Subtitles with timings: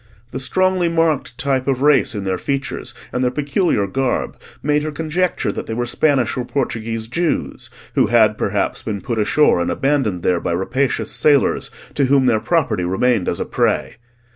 [0.31, 4.91] The strongly marked type of race in their features, and their peculiar garb, made her
[4.91, 9.69] conjecture that they were Spanish or Portuguese Jews, who had perhaps been put ashore and
[9.69, 13.97] abandoned there by rapacious sailors, to whom their property remained as a prey.